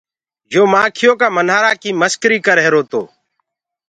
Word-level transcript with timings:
يو 0.53 0.63
مآکيو 0.73 1.11
ڪآ 1.21 1.27
ڇتآ 1.35 1.57
ڪي 1.81 1.89
مسڪري 2.01 2.37
ڪر 2.45 2.55
رهيرو 2.59 2.81
تو۔ 2.91 3.01